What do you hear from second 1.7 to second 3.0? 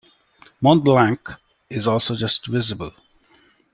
also just visible.